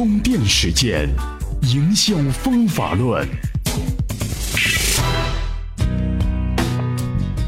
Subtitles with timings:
[0.00, 1.10] 充电时间，
[1.74, 3.28] 营销方法论。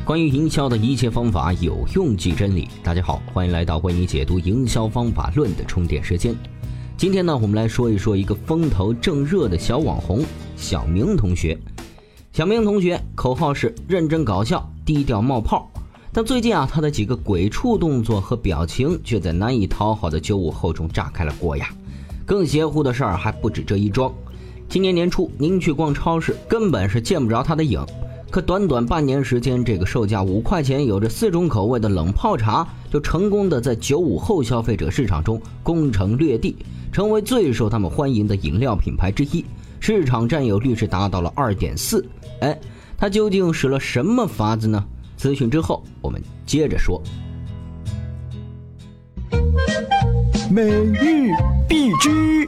[0.05, 2.69] 关于营销的一切方法，有用即真理。
[2.83, 6.37] 大家好，欢迎来到为你解读营销方法论的充电时间。
[6.95, 10.23] 今天呢，我们来说一说一个风头正热的小网红
[10.55, 11.59] 小明同学。
[12.35, 15.71] 小明同学口号是认真搞笑，低调冒泡。
[16.13, 21.67] 但最近啊，他的几个鬼畜动作和表情，却在难以讨好的九五后中炸开了锅呀！
[22.27, 24.13] 更邪乎的事儿还不止这一桩。
[24.69, 27.85] 今年年初，您去逛超市，根本是见不着他的影。
[28.31, 36.57] 可短短半年时间，这个售价五块钱、有着四种口味的冷泡茶，就成功的在九五后消费者市场中攻城略地，
[36.91, 39.45] 成为最受他们欢迎的饮料品牌之一，
[39.81, 42.03] 市场占有率是达到了二点四。
[42.41, 42.59] 哎，
[42.97, 44.83] 他究竟使了什么法子呢？
[45.19, 47.03] 咨询之后，我们接着说。
[50.55, 51.31] 每日
[51.67, 52.47] 必知。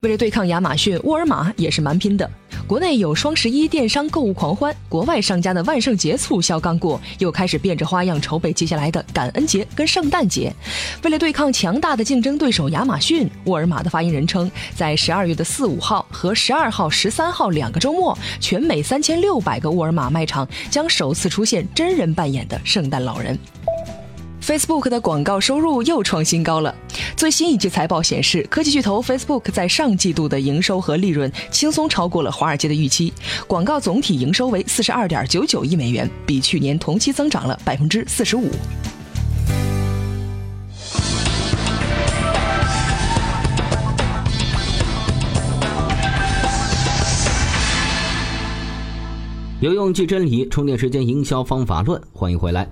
[0.00, 2.28] 为了对抗亚马逊，沃尔玛也是蛮拼的。
[2.66, 10.52] 国内有双十一电商购物狂欢，国外商家的万圣节促销刚过，又开始变着花样筹备接下来的感恩节跟圣诞节。
[11.04, 23.38] 为了对抗强大的竞争对手亚马逊，沃尔玛的发言人称，在十二月的四五号和十二号、十三号两个周末，全美三千六百个沃尔玛卖场将首次出现真人扮演的圣诞老人。
[24.42, 26.74] Facebook 的广告收入又创新高了。
[27.16, 33.12] 最新一季财报显示，科技巨头 Facebook 在上季度的营收和利润轻松超过了华尔街的预期，
[33.46, 38.50] 广告总体营收为四十二点九九亿美元，比去年同期增长了百分之四十五。
[49.60, 52.68] 有用即真理，充电时间营销方法论，欢迎回来。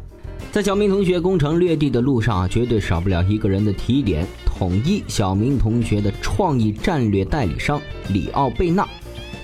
[0.53, 4.27] 在小明同学攻城略地的路上啊，绝对少不了一个人的提点。
[4.45, 8.87] 统一小明同学的创意战略代理商里奥贝纳，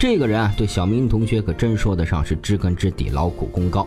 [0.00, 3.86] 这个人啊，对小明同学可真说得上是知根知底、劳苦功高。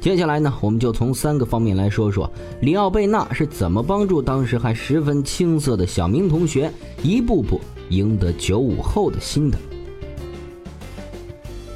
[0.00, 2.28] 接下来呢，我们就从三个方面来说说
[2.60, 6.70] 里奥贝纳是怎么帮助当时还十分青涩的小明同学
[7.00, 9.56] 一步步赢得九五后的心的。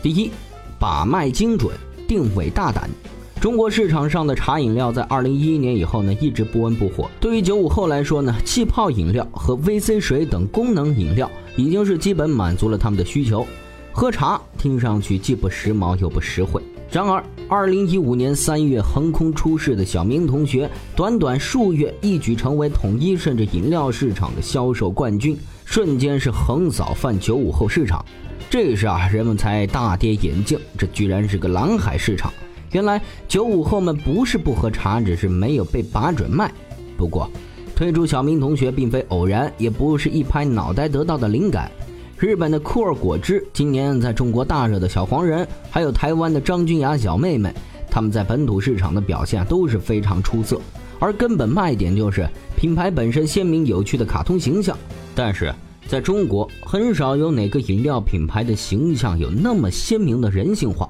[0.02, 0.32] 第一，
[0.80, 1.72] 把脉精准，
[2.08, 2.90] 定位大胆。
[3.40, 7.10] 中国市场上的茶饮料在二零一一年以后呢，一直不温不火。
[7.18, 13.46] 对于九五后来说呢，气泡饮料和 VC 水等功能饮料已经是基本满足了他们的需求。
[13.92, 16.60] 喝茶听上去既不时髦又不实惠。
[16.90, 25.34] 然而，二零一五年三月横空出世的小明同学，短短数月一举成为统一甚至饮料市场的销售冠军，
[25.64, 28.04] 瞬间是横扫泛九五后市场。
[28.50, 32.30] 这时啊，人们才大跌眼镜，这居然是个蓝海市场。
[32.72, 36.52] 原来九五后们不是不喝茶，只是没有被把准卖。
[36.96, 37.28] 不过，
[37.74, 41.70] 推出小明同学并非偶然，也不是一拍脑袋得到的灵感。
[42.18, 47.50] 日本的酷儿果汁，今年在中国大热的小黄人，还有台湾的张君雅小妹妹，
[47.90, 50.60] 他们在本土市场的表现都是非常出色。
[50.98, 54.76] 而根本卖点就是品牌本身鲜明有趣的卡通形象。
[55.14, 55.50] 但是
[55.88, 60.88] 在中国，很少有哪个饮料品牌的形象有那么鲜明的人性化。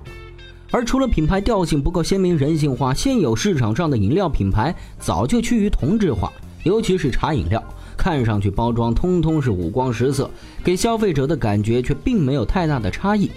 [0.70, 6.32] 而除了品牌调性不够鲜明、人性化，现有市场上的饮料品牌早就趋于同质化，
[6.64, 7.62] 尤其是茶饮料，
[7.96, 10.30] 看上去包装通通是五光十色，
[10.62, 13.30] 给消费者的感觉却并没有太大的差异。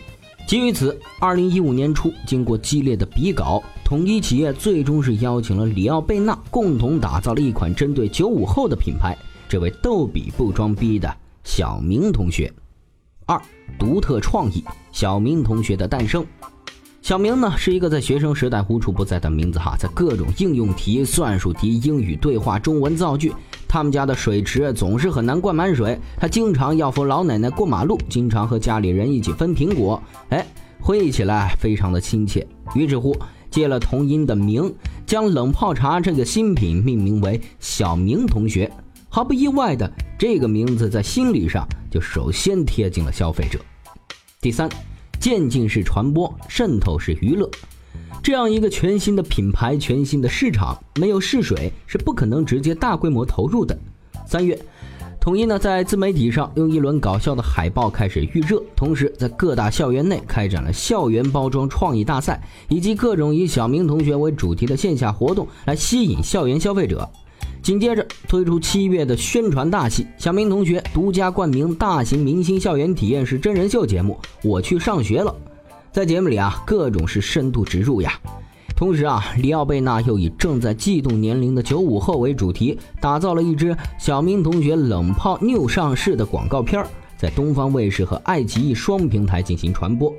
[0.46, 9.18] 基于此，二零一五年初，经过激烈的比稿，统一企业最终是邀请了里奥贝纳共同打造了一款针对九五后的品牌。
[9.48, 11.12] 这位逗比不装逼的
[11.44, 12.52] 小明同学，
[13.26, 13.42] 二
[13.80, 16.26] 独特创意，小明同学的诞生。
[17.04, 23.34] 小明呢是一个在学生时代无处不在的名字哈，在各种应用题、算术题、英语对话、中文造句，
[23.68, 26.00] 他们家的水池总是很难灌满水。
[26.18, 30.02] 他经常要扶老奶奶过马路，经常和家里人一起分苹果。
[30.30, 30.48] 哎，
[30.80, 32.48] 回忆起来非常的亲切。
[32.74, 33.14] 于是乎，
[33.52, 34.74] 借了同音的名，
[35.06, 38.72] 将冷泡茶这个新品命名为小明同学。
[39.10, 43.60] 毫不意外的，这个名字在心理上就首先贴近了消费者。
[44.40, 44.70] 第三。
[45.24, 47.50] 渐进式传播，渗透式娱乐，
[48.22, 53.74] 这样一个全新的品牌、全新的市场，没有试水是不可能直接大规模投入的。
[54.26, 54.60] 三月，
[55.22, 67.10] 统一呢在自媒体上用一轮搞笑的海报开始预热，同时在各大校园内开展了校园包装创意大赛，以及各种以小明同学为主题的线下活动，来吸引校园消费者。
[67.64, 75.32] 紧接着推出七月的宣传大戏，小明同学独家冠名大型明星校园体验式真人秀节目《我去上学了》。
[75.90, 78.20] 在节目里啊，各种是深度植入呀。
[78.76, 86.86] 同时啊，里奥贝纳又以正在悸动年龄的九五后为主题，打造了一支小明同学冷泡 new 上市的广告片
[87.16, 90.14] 在东方卫视和爱奇艺双平台进行传播。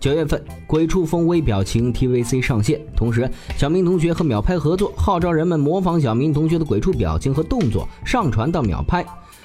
[0.00, 9.04] 九月份，鬼畜风微表情 TVC 上线，同时小明同学和秒拍合作，号召人们模仿小明同学的鬼畜表情和动作，上传到秒拍，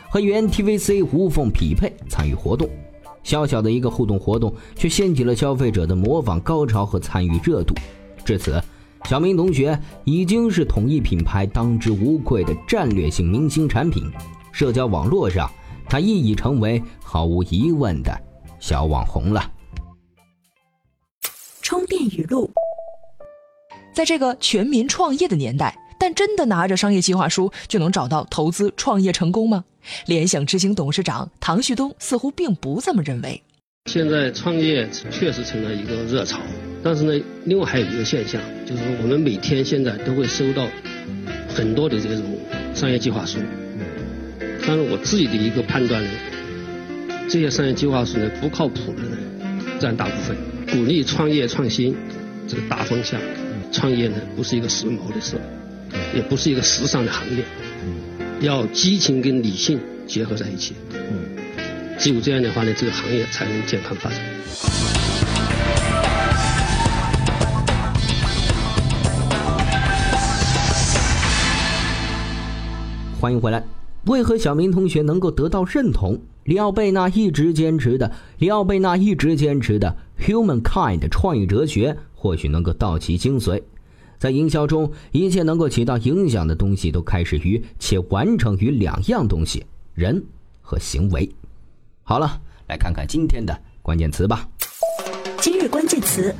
[0.10, 2.70] 和原 TVC 无缝匹配，参与活动。
[3.22, 7.76] 小小的一个互动活动，却掀起了消费者的模仿高潮和参与热度。
[8.24, 8.64] 至此，
[9.04, 14.10] 小明同学已经是统一品牌当之无愧的战略性明星产品。
[14.54, 15.52] 社交网络上，
[15.90, 18.18] 他亦已成为毫无疑问的
[18.58, 19.52] 小网红了。
[21.66, 22.52] 充电语录：
[23.92, 29.66] 在这个全民创业的年代，但真的拿着商业计划书就能找到投资创业成功吗？
[30.06, 33.42] 联想执行董事长唐旭东似乎并不这么认为。
[33.90, 36.40] 现在创业确实成了一个热潮，
[36.84, 40.68] 但是呢，另外还有一个现象，就是说我们每天现在都会收到
[41.50, 42.24] 很多的这种
[42.76, 43.40] 商业计划书，
[44.68, 46.10] 但是我自己的一个判断呢，
[47.28, 49.18] 这些商业计划书呢不靠谱的呢
[49.80, 50.38] 占大部分。
[50.76, 51.96] 鼓励创业创新，
[52.50, 53.18] 这个大方向，
[53.72, 55.40] 创业呢不是一个时髦的事，
[56.14, 57.46] 也不是一个时尚的行业，
[58.42, 60.76] 要激情跟理性结合在一起，
[61.98, 64.20] 只有这样的话呢，这个行业才能健康发展。
[73.22, 73.64] 欢迎回来。
[74.08, 76.20] 为何小明同学能够得到认同？
[76.46, 83.60] 里奥贝纳一直坚持的，里奥贝纳一直坚持的 humankind 创意哲学，或许能够道其精髓。
[84.20, 89.66] 在营销中，一切能够起到影响的东西，都开始于且完成于两样东西：
[89.96, 90.24] 人
[90.62, 91.28] 和行为。
[92.04, 94.48] 好了，来看看今天的关键词吧。
[95.42, 96.32] 今日关键词：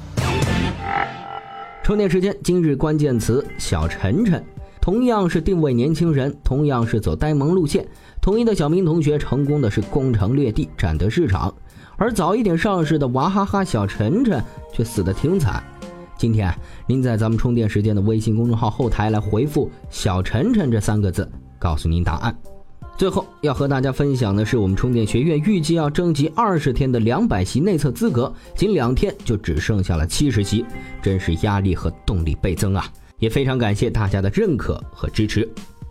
[1.84, 2.38] 充电时间。
[2.44, 4.44] 今日关键词：小晨晨。
[4.86, 7.84] 同样是定位年轻人，同样是走呆萌路线，
[8.22, 11.52] 统一的小明同学成功的是攻城略地，占得市场，
[11.98, 14.40] 而早一点上市的娃哈哈小晨晨
[14.72, 15.64] 却死得挺惨。
[16.20, 16.54] 今天
[16.86, 21.28] 您在咱们充电时间的微信公众号后台来回复“小晨晨”这三个字，
[21.58, 22.38] 告诉您答案。
[22.96, 30.64] 最后要和大家分享的是，我们充电学院预计要征集二十天的两百席内测资格，仅两天就只剩下了七十席，
[31.02, 32.86] 真是压力和动力倍增啊！
[33.20, 35.48] 也非常感谢大家的认可和支持。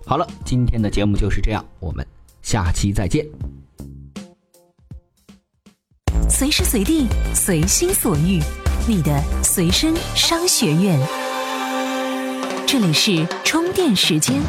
[0.06, 2.06] 好了，今天的节目就是这样，我们
[2.43, 3.26] 下期再见。
[6.29, 8.41] 随时随地，随心所欲，
[8.88, 10.99] 你的随身商学院。
[12.67, 14.41] 这里是充电时间。